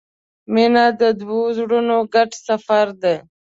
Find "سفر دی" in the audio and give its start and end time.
2.47-3.15